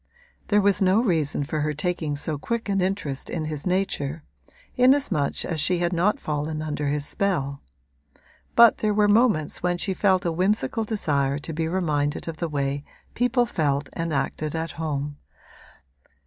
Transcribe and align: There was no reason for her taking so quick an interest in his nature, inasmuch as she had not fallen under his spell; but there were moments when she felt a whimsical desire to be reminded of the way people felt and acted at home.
There 0.47 0.61
was 0.61 0.81
no 0.81 0.99
reason 0.99 1.43
for 1.43 1.59
her 1.59 1.73
taking 1.73 2.15
so 2.15 2.39
quick 2.39 2.67
an 2.69 2.81
interest 2.81 3.29
in 3.29 3.45
his 3.45 3.67
nature, 3.67 4.23
inasmuch 4.75 5.45
as 5.45 5.59
she 5.61 5.77
had 5.77 5.93
not 5.93 6.19
fallen 6.19 6.59
under 6.59 6.87
his 6.87 7.05
spell; 7.05 7.61
but 8.55 8.79
there 8.79 8.95
were 8.95 9.07
moments 9.07 9.61
when 9.61 9.77
she 9.77 9.93
felt 9.93 10.25
a 10.25 10.31
whimsical 10.31 10.85
desire 10.85 11.37
to 11.37 11.53
be 11.53 11.67
reminded 11.67 12.27
of 12.27 12.37
the 12.37 12.49
way 12.49 12.83
people 13.13 13.45
felt 13.45 13.89
and 13.93 14.11
acted 14.11 14.55
at 14.55 14.71
home. 14.71 15.17